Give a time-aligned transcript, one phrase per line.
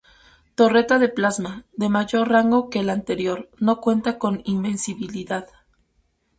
[0.55, 5.47] Torreta de plasma: De mayor rango que el anterior, no cuenta con invencibilidad.